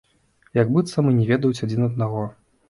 Як 0.59 0.71
быццам 0.77 1.11
і 1.11 1.13
не 1.19 1.27
ведаюць 1.33 1.63
адзін 1.69 1.87
аднаго. 1.91 2.25